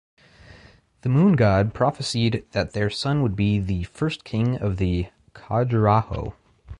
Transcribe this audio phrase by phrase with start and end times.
[1.01, 4.77] The moon god prophesied that their son would be the first king of
[5.35, 6.33] Khajuraho.